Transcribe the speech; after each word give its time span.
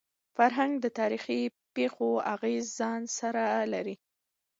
فرهنګ 0.35 0.73
د 0.81 0.85
تاریخي 0.99 1.41
پېښو 1.75 2.09
اغېز 2.33 2.65
ځان 2.79 3.01
سره 3.17 3.43
لري. 3.73 3.95